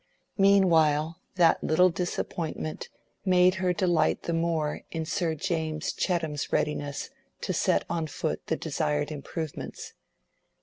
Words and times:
Meanwhile 0.39 1.19
that 1.35 1.63
little 1.63 1.91
disappointment 1.91 2.89
made 3.23 3.53
her 3.61 3.71
delight 3.71 4.23
the 4.23 4.33
more 4.33 4.81
in 4.89 5.05
Sir 5.05 5.35
James 5.35 5.93
Chettam's 5.93 6.51
readiness 6.51 7.11
to 7.41 7.53
set 7.53 7.85
on 7.87 8.07
foot 8.07 8.47
the 8.47 8.55
desired 8.57 9.11
improvements. 9.11 9.93